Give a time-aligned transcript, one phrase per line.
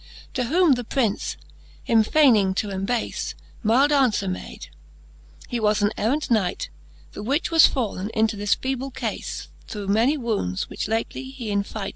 [0.33, 1.37] To whom the Prince,
[1.83, 4.69] him fayning to embafe, Mylde anfwer made;
[5.47, 6.69] he was an errant Knight,
[7.11, 9.23] The which was fall'n into this feeble cafe.
[9.67, 11.89] Through many wounds, which lately he in fight.